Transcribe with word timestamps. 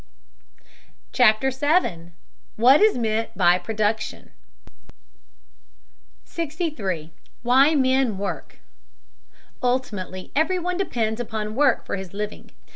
CHAPTER 1.13 1.51
VII 1.51 2.13
WHAT 2.55 2.81
IS 2.81 2.97
MEANT 2.97 3.37
BY 3.37 3.59
PRODUCTION 3.59 4.31
63. 6.25 7.13
WHY 7.43 7.75
MEN 7.75 8.17
WORK. 8.17 8.57
Ultimately 9.61 10.31
everyone 10.35 10.77
depends 10.77 11.21
upon 11.21 11.53
work 11.53 11.85
for 11.85 11.97
his 11.97 12.15
living. 12.15 12.49